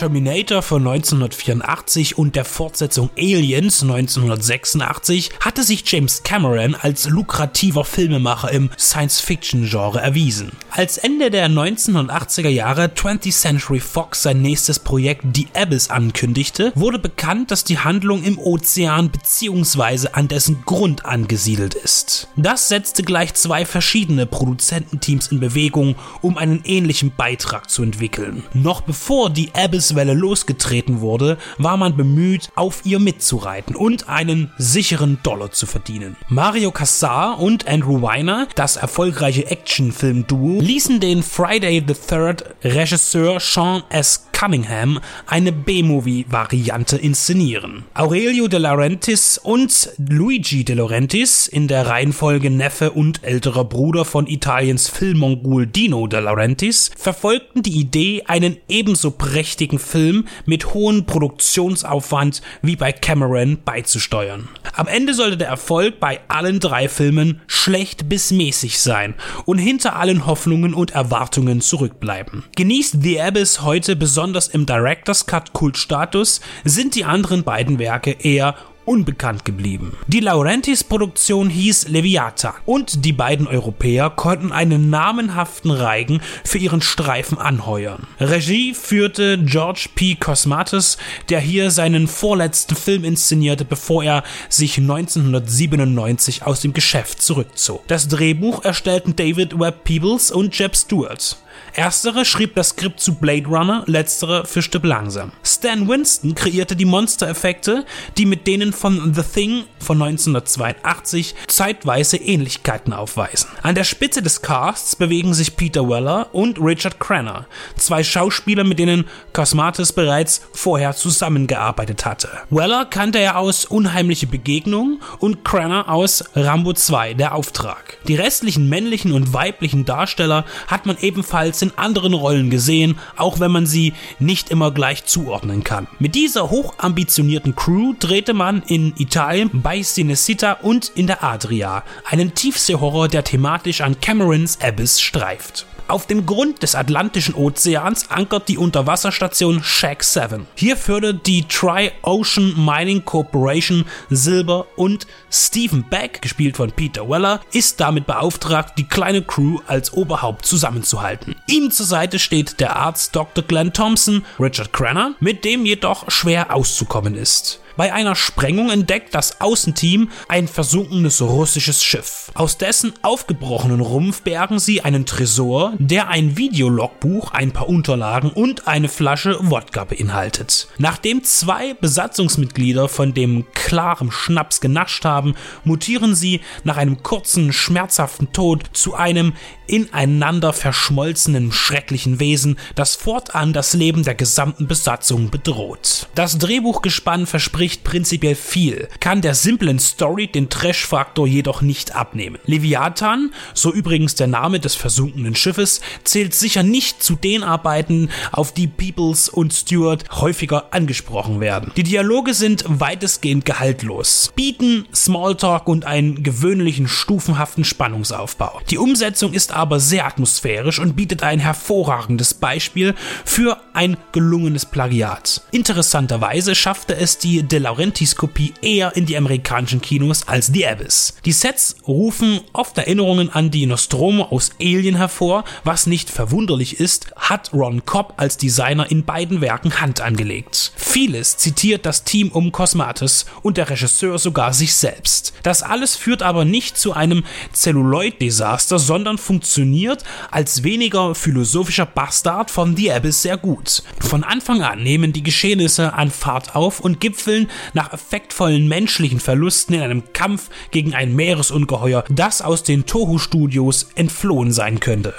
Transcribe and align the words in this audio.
Terminator 0.00 0.62
von 0.62 0.80
1984 0.86 2.16
und 2.16 2.34
der 2.34 2.46
Fortsetzung 2.46 3.10
Aliens 3.18 3.82
1986 3.82 5.28
hatte 5.40 5.62
sich 5.62 5.82
James 5.84 6.22
Cameron 6.22 6.74
als 6.74 7.06
lukrativer 7.06 7.84
Filmemacher 7.84 8.50
im 8.50 8.70
Science-Fiction-Genre 8.78 10.00
erwiesen. 10.00 10.52
Als 10.70 10.96
Ende 10.96 11.30
der 11.30 11.50
1980er 11.50 12.48
Jahre 12.48 12.86
20th 12.86 13.38
Century 13.38 13.80
Fox 13.80 14.22
sein 14.22 14.40
nächstes 14.40 14.78
Projekt 14.78 15.26
The 15.34 15.48
Abyss 15.52 15.90
ankündigte, 15.90 16.72
wurde 16.74 16.98
bekannt, 16.98 17.50
dass 17.50 17.64
die 17.64 17.80
Handlung 17.80 18.22
im 18.22 18.38
Ozean 18.38 19.10
bzw. 19.10 20.08
an 20.12 20.28
dessen 20.28 20.62
Grund 20.64 21.04
angesiedelt 21.04 21.74
ist. 21.74 22.28
Das 22.36 22.68
setzte 22.68 23.02
gleich 23.02 23.34
zwei 23.34 23.66
verschiedene 23.66 24.24
Produzententeams 24.24 25.26
in 25.26 25.40
Bewegung, 25.40 25.96
um 26.22 26.38
einen 26.38 26.62
ähnlichen 26.64 27.12
Beitrag 27.14 27.68
zu 27.68 27.82
entwickeln. 27.82 28.44
Noch 28.54 28.80
bevor 28.80 29.28
die 29.28 29.50
Abyss-Welle 29.90 30.14
losgetreten 30.14 31.00
wurde, 31.00 31.36
war 31.58 31.76
man 31.76 31.96
bemüht, 31.96 32.50
auf 32.54 32.80
ihr 32.84 32.98
mitzureiten 32.98 33.74
und 33.74 34.08
einen 34.08 34.52
sicheren 34.58 35.18
Dollar 35.22 35.50
zu 35.50 35.66
verdienen. 35.66 36.16
Mario 36.28 36.70
Cassar 36.70 37.40
und 37.40 37.66
Andrew 37.66 38.02
Weiner, 38.02 38.48
das 38.54 38.76
erfolgreiche 38.76 39.46
Actionfilm-Duo, 39.46 40.60
ließen 40.60 41.00
den 41.00 41.22
Friday 41.22 41.82
the 41.86 41.94
Third 41.94 42.44
Regisseur 42.62 43.40
Sean 43.40 43.82
S. 43.90 44.29
Cunningham 44.40 45.00
eine 45.26 45.52
B-Movie-Variante 45.52 46.96
inszenieren. 46.96 47.84
Aurelio 47.92 48.48
De 48.48 48.58
Laurentiis 48.58 49.36
und 49.36 49.90
Luigi 49.98 50.64
De 50.64 50.76
Laurentiis, 50.76 51.46
in 51.46 51.68
der 51.68 51.86
Reihenfolge 51.88 52.48
Neffe 52.48 52.92
und 52.92 53.22
älterer 53.22 53.64
Bruder 53.64 54.06
von 54.06 54.26
Italiens 54.26 54.88
Filmmongol 54.88 55.66
Dino 55.66 56.06
De 56.06 56.20
Laurentiis, 56.20 56.90
verfolgten 56.96 57.62
die 57.62 57.78
Idee, 57.78 58.22
einen 58.28 58.56
ebenso 58.66 59.10
prächtigen 59.10 59.78
Film 59.78 60.26
mit 60.46 60.72
hohem 60.72 61.04
Produktionsaufwand 61.04 62.40
wie 62.62 62.76
bei 62.76 62.92
Cameron 62.92 63.58
beizusteuern. 63.62 64.48
Am 64.72 64.86
Ende 64.86 65.12
sollte 65.12 65.36
der 65.36 65.48
Erfolg 65.48 66.00
bei 66.00 66.20
allen 66.28 66.60
drei 66.60 66.88
Filmen 66.88 67.42
schlecht 67.46 68.08
bis 68.08 68.30
mäßig 68.30 68.80
sein 68.80 69.14
und 69.44 69.58
hinter 69.58 69.96
allen 69.96 70.24
Hoffnungen 70.24 70.72
und 70.72 70.92
Erwartungen 70.92 71.60
zurückbleiben. 71.60 72.44
Genießt 72.56 73.02
The 73.02 73.20
Abyss 73.20 73.60
heute 73.60 73.96
besonders 73.96 74.29
im 74.48 74.66
Director's 74.66 75.26
Cut 75.26 75.52
Kultstatus, 75.52 76.40
sind 76.64 76.94
die 76.94 77.04
anderen 77.04 77.44
beiden 77.44 77.78
Werke 77.78 78.12
eher 78.12 78.54
unbekannt 78.90 79.44
geblieben. 79.44 79.96
Die 80.08 80.18
Laurentis-Produktion 80.18 81.48
hieß 81.48 81.86
Leviathan 81.86 82.54
und 82.66 83.04
die 83.04 83.12
beiden 83.12 83.46
Europäer 83.46 84.10
konnten 84.10 84.50
einen 84.50 84.90
namenhaften 84.90 85.70
Reigen 85.70 86.20
für 86.44 86.58
ihren 86.58 86.82
Streifen 86.82 87.38
anheuern. 87.38 88.08
Regie 88.18 88.74
führte 88.74 89.38
George 89.38 89.90
P. 89.94 90.16
Cosmatos, 90.16 90.98
der 91.28 91.38
hier 91.38 91.70
seinen 91.70 92.08
vorletzten 92.08 92.74
Film 92.74 93.04
inszenierte, 93.04 93.64
bevor 93.64 94.02
er 94.02 94.24
sich 94.48 94.78
1997 94.78 96.42
aus 96.42 96.60
dem 96.60 96.72
Geschäft 96.72 97.22
zurückzog. 97.22 97.86
Das 97.86 98.08
Drehbuch 98.08 98.64
erstellten 98.64 99.14
David 99.14 99.60
Webb 99.60 99.84
Peebles 99.84 100.32
und 100.32 100.58
Jeb 100.58 100.74
Stewart. 100.74 101.36
Erstere 101.74 102.24
schrieb 102.24 102.54
das 102.56 102.70
Skript 102.70 103.00
zu 103.00 103.14
Blade 103.14 103.46
Runner, 103.46 103.84
letztere 103.86 104.44
Stipp 104.46 104.84
langsam. 104.84 105.32
Stan 105.44 105.88
Winston 105.88 106.34
kreierte 106.34 106.74
die 106.74 106.84
Monstereffekte, 106.84 107.84
die 108.18 108.26
mit 108.26 108.46
denen 108.46 108.72
von 108.80 109.12
The 109.12 109.22
Thing 109.22 109.64
von 109.78 110.00
1982 110.00 111.34
zeitweise 111.48 112.16
Ähnlichkeiten 112.16 112.94
aufweisen. 112.94 113.50
An 113.62 113.74
der 113.74 113.84
Spitze 113.84 114.22
des 114.22 114.40
Casts 114.40 114.96
bewegen 114.96 115.34
sich 115.34 115.56
Peter 115.56 115.86
Weller 115.86 116.28
und 116.32 116.58
Richard 116.58 116.98
Crenner, 116.98 117.46
zwei 117.76 118.02
Schauspieler, 118.02 118.64
mit 118.64 118.78
denen 118.78 119.04
Cosmatos 119.34 119.92
bereits 119.92 120.40
vorher 120.52 120.94
zusammengearbeitet 120.94 122.06
hatte. 122.06 122.30
Weller 122.48 122.86
kannte 122.86 123.18
er 123.18 123.36
aus 123.36 123.66
Unheimliche 123.66 124.26
Begegnungen 124.26 125.02
und 125.18 125.44
Crenner 125.44 125.90
aus 125.90 126.24
Rambo 126.34 126.72
2, 126.72 127.14
der 127.14 127.34
Auftrag. 127.34 127.98
Die 128.08 128.14
restlichen 128.14 128.68
männlichen 128.70 129.12
und 129.12 129.34
weiblichen 129.34 129.84
Darsteller 129.84 130.46
hat 130.68 130.86
man 130.86 130.96
ebenfalls 131.00 131.60
in 131.60 131.72
anderen 131.76 132.14
Rollen 132.14 132.48
gesehen, 132.48 132.98
auch 133.16 133.40
wenn 133.40 133.50
man 133.50 133.66
sie 133.66 133.92
nicht 134.18 134.50
immer 134.50 134.70
gleich 134.70 135.04
zuordnen 135.04 135.64
kann. 135.64 135.86
Mit 135.98 136.14
dieser 136.14 136.48
hochambitionierten 136.48 137.54
Crew 137.54 137.92
drehte 137.98 138.32
man 138.32 138.62
in 138.70 138.94
Italien 138.96 139.50
bei 139.52 139.80
Cinecittà 139.80 140.60
und 140.62 140.92
in 140.94 141.06
der 141.06 141.24
Adria 141.24 141.82
einen 142.04 142.34
Tiefseehorror, 142.34 143.08
der 143.08 143.24
thematisch 143.24 143.80
an 143.80 144.00
Camerons 144.00 144.58
Abyss 144.60 145.00
streift. 145.00 145.66
Auf 145.90 146.06
dem 146.06 146.24
Grund 146.24 146.62
des 146.62 146.76
Atlantischen 146.76 147.34
Ozeans 147.34 148.12
ankert 148.12 148.48
die 148.48 148.58
Unterwasserstation 148.58 149.60
Shack 149.64 150.04
7. 150.04 150.46
Hier 150.54 150.76
fördert 150.76 151.26
die 151.26 151.48
Tri-Ocean 151.48 152.54
Mining 152.64 153.04
Corporation 153.04 153.84
Silber 154.08 154.68
und 154.76 155.08
Stephen 155.32 155.82
Beck, 155.90 156.22
gespielt 156.22 156.56
von 156.56 156.70
Peter 156.70 157.08
Weller, 157.08 157.40
ist 157.50 157.80
damit 157.80 158.06
beauftragt, 158.06 158.78
die 158.78 158.86
kleine 158.86 159.22
Crew 159.22 159.58
als 159.66 159.92
Oberhaupt 159.92 160.46
zusammenzuhalten. 160.46 161.34
Ihm 161.48 161.72
zur 161.72 161.86
Seite 161.86 162.20
steht 162.20 162.60
der 162.60 162.76
Arzt 162.76 163.16
Dr. 163.16 163.42
Glenn 163.42 163.72
Thompson, 163.72 164.24
Richard 164.38 164.72
Crenner, 164.72 165.16
mit 165.18 165.44
dem 165.44 165.66
jedoch 165.66 166.08
schwer 166.08 166.54
auszukommen 166.54 167.16
ist. 167.16 167.60
Bei 167.80 167.94
einer 167.94 168.14
Sprengung 168.14 168.68
entdeckt 168.68 169.14
das 169.14 169.40
Außenteam 169.40 170.10
ein 170.28 170.48
versunkenes 170.48 171.22
russisches 171.22 171.82
Schiff. 171.82 172.30
Aus 172.34 172.58
dessen 172.58 172.92
aufgebrochenen 173.00 173.80
Rumpf 173.80 174.20
bergen 174.20 174.58
sie 174.58 174.82
einen 174.82 175.06
Tresor, 175.06 175.72
der 175.78 176.08
ein 176.08 176.36
Videologbuch, 176.36 177.30
ein 177.30 177.52
paar 177.52 177.70
Unterlagen 177.70 178.32
und 178.32 178.68
eine 178.68 178.90
Flasche 178.90 179.38
Wodka 179.40 179.84
beinhaltet. 179.84 180.68
Nachdem 180.76 181.24
zwei 181.24 181.72
Besatzungsmitglieder 181.72 182.86
von 182.90 183.14
dem 183.14 183.46
klaren 183.54 184.12
Schnaps 184.12 184.60
genascht 184.60 185.06
haben, 185.06 185.34
mutieren 185.64 186.14
sie 186.14 186.42
nach 186.64 186.76
einem 186.76 187.02
kurzen, 187.02 187.50
schmerzhaften 187.50 188.30
Tod 188.34 188.62
zu 188.74 188.94
einem 188.94 189.32
ineinander 189.66 190.52
verschmolzenen, 190.52 191.50
schrecklichen 191.50 192.20
Wesen, 192.20 192.58
das 192.74 192.96
fortan 192.96 193.54
das 193.54 193.72
Leben 193.72 194.02
der 194.02 194.16
gesamten 194.16 194.66
Besatzung 194.66 195.30
bedroht. 195.30 196.08
Das 196.14 196.36
Drehbuchgespann 196.36 197.24
verspricht 197.24 197.69
prinzipiell 197.78 198.34
viel, 198.34 198.88
kann 198.98 199.20
der 199.20 199.34
simplen 199.34 199.78
Story 199.78 200.26
den 200.26 200.48
Trash-Faktor 200.50 201.26
jedoch 201.26 201.62
nicht 201.62 201.94
abnehmen. 201.94 202.38
Leviathan, 202.44 203.32
so 203.54 203.72
übrigens 203.72 204.16
der 204.16 204.26
Name 204.26 204.60
des 204.60 204.74
versunkenen 204.74 205.36
Schiffes, 205.36 205.80
zählt 206.04 206.34
sicher 206.34 206.62
nicht 206.62 207.02
zu 207.02 207.14
den 207.14 207.44
Arbeiten, 207.44 208.10
auf 208.32 208.52
die 208.52 208.66
Peoples 208.66 209.28
und 209.28 209.54
Stewart 209.54 210.04
häufiger 210.10 210.72
angesprochen 210.72 211.40
werden. 211.40 211.70
Die 211.76 211.84
Dialoge 211.84 212.34
sind 212.34 212.64
weitestgehend 212.66 213.44
gehaltlos, 213.44 214.32
bieten 214.34 214.86
Smalltalk 214.94 215.68
und 215.68 215.84
einen 215.84 216.24
gewöhnlichen 216.24 216.88
stufenhaften 216.88 217.64
Spannungsaufbau. 217.64 218.60
Die 218.70 218.78
Umsetzung 218.78 219.32
ist 219.32 219.52
aber 219.52 219.78
sehr 219.78 220.06
atmosphärisch 220.06 220.80
und 220.80 220.96
bietet 220.96 221.22
ein 221.22 221.38
hervorragendes 221.38 222.34
Beispiel 222.34 222.94
für 223.24 223.58
ein 223.74 223.96
gelungenes 224.12 224.66
Plagiat. 224.66 225.42
Interessanterweise 225.52 226.56
schaffte 226.56 226.96
es 226.96 227.18
die 227.18 227.44
De 227.44 227.59
Laurentiis 227.60 228.16
Kopie 228.16 228.54
eher 228.62 228.96
in 228.96 229.06
die 229.06 229.16
amerikanischen 229.16 229.80
Kinos 229.80 230.26
als 230.26 230.48
The 230.48 230.66
Abyss. 230.66 231.14
Die 231.24 231.32
Sets 231.32 231.76
rufen 231.86 232.40
oft 232.52 232.76
Erinnerungen 232.78 233.30
an 233.30 233.50
die 233.50 233.66
Nostromo 233.66 234.24
aus 234.24 234.50
Alien 234.60 234.96
hervor, 234.96 235.44
was 235.64 235.86
nicht 235.86 236.10
verwunderlich 236.10 236.80
ist, 236.80 237.12
hat 237.16 237.52
Ron 237.52 237.84
Cobb 237.84 238.14
als 238.16 238.36
Designer 238.36 238.90
in 238.90 239.04
beiden 239.04 239.40
Werken 239.40 239.80
Hand 239.80 240.00
angelegt. 240.00 240.72
Vieles 240.76 241.36
zitiert 241.36 241.86
das 241.86 242.04
Team 242.04 242.30
um 242.32 242.52
Cosmatos 242.52 243.26
und 243.42 243.56
der 243.56 243.70
Regisseur 243.70 244.18
sogar 244.18 244.52
sich 244.52 244.74
selbst. 244.74 245.32
Das 245.42 245.62
alles 245.62 245.96
führt 245.96 246.22
aber 246.22 246.44
nicht 246.44 246.76
zu 246.76 246.92
einem 246.92 247.24
Celluloid-Desaster, 247.54 248.78
sondern 248.78 249.18
funktioniert 249.18 250.04
als 250.30 250.64
weniger 250.64 251.14
philosophischer 251.14 251.86
Bastard 251.86 252.50
von 252.50 252.76
The 252.76 252.92
Abyss 252.92 253.22
sehr 253.22 253.36
gut. 253.36 253.82
Von 254.00 254.24
Anfang 254.24 254.62
an 254.62 254.82
nehmen 254.82 255.12
die 255.12 255.22
Geschehnisse 255.22 255.92
an 255.92 256.10
Fahrt 256.10 256.56
auf 256.56 256.80
und 256.80 257.00
gipfeln 257.00 257.39
nach 257.72 257.92
effektvollen 257.92 258.68
menschlichen 258.68 259.20
Verlusten 259.20 259.74
in 259.74 259.82
einem 259.82 260.12
Kampf 260.12 260.50
gegen 260.70 260.94
ein 260.94 261.14
Meeresungeheuer, 261.14 262.04
das 262.10 262.42
aus 262.42 262.62
den 262.62 262.86
Toho-Studios 262.86 263.90
entflohen 263.94 264.52
sein 264.52 264.80
könnte. 264.80 265.14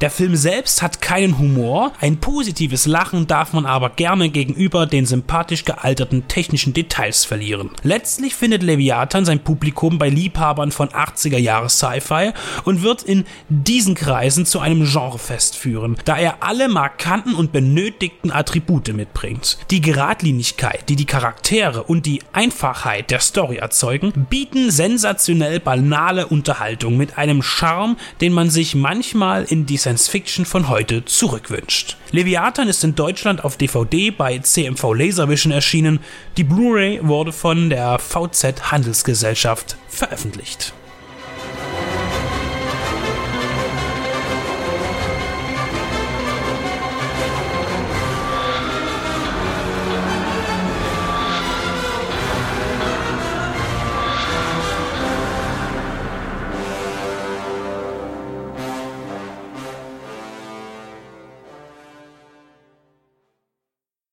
Der 0.00 0.10
Film 0.10 0.36
selbst 0.36 0.82
hat 0.82 1.00
keinen 1.00 1.38
Humor, 1.38 1.92
ein 2.00 2.18
positives 2.18 2.86
Lachen 2.86 3.26
darf 3.26 3.52
man 3.52 3.66
aber 3.66 3.90
gerne 3.90 4.30
gegenüber 4.30 4.86
den 4.86 5.06
sympathisch 5.06 5.64
gealterten 5.64 6.28
technischen 6.28 6.72
Details 6.72 7.24
verlieren. 7.24 7.70
Letztlich 7.82 8.34
findet 8.34 8.62
Leviathan 8.62 9.24
sein 9.24 9.40
Publikum 9.40 9.98
bei 9.98 10.08
Liebhabern 10.08 10.72
von 10.72 10.88
80er 10.88 11.38
Jahre 11.38 11.68
Sci-Fi 11.68 12.32
und 12.64 12.82
wird 12.82 13.02
in 13.02 13.24
diesen 13.48 13.94
Kreisen 13.94 14.46
zu 14.46 14.60
einem 14.60 14.84
Genrefest 14.84 15.56
führen, 15.56 15.96
da 16.04 16.16
er 16.16 16.42
alle 16.42 16.68
markanten 16.68 17.34
und 17.34 17.52
benötigten 17.52 18.30
Attribute 18.30 18.92
mitbringt. 18.94 19.58
Die 19.70 19.80
Geradlinigkeit, 19.80 20.88
die 20.88 20.96
die 20.96 21.06
Charaktere 21.06 21.65
Atmosphäre 21.66 21.82
und 21.84 22.06
die 22.06 22.22
Einfachheit 22.32 23.10
der 23.10 23.20
Story 23.20 23.56
erzeugen, 23.56 24.12
bieten 24.30 24.70
sensationell 24.70 25.60
banale 25.60 26.26
Unterhaltung 26.26 26.96
mit 26.96 27.18
einem 27.18 27.42
Charme, 27.42 27.96
den 28.20 28.32
man 28.32 28.50
sich 28.50 28.74
manchmal 28.74 29.44
in 29.44 29.66
die 29.66 29.76
Science 29.76 30.08
Fiction 30.08 30.44
von 30.44 30.68
heute 30.68 31.04
zurückwünscht. 31.04 31.96
Leviathan 32.12 32.68
ist 32.68 32.84
in 32.84 32.94
Deutschland 32.94 33.44
auf 33.44 33.56
DVD 33.56 34.10
bei 34.10 34.38
CMV 34.38 34.94
Laservision 34.94 35.52
erschienen. 35.52 36.00
Die 36.36 36.44
Blu-ray 36.44 37.00
wurde 37.02 37.32
von 37.32 37.70
der 37.70 37.98
VZ 37.98 38.70
Handelsgesellschaft 38.70 39.76
veröffentlicht. 39.88 40.72